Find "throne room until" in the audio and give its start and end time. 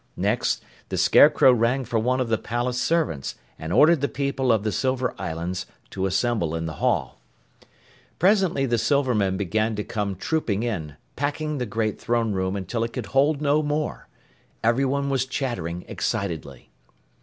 12.01-12.83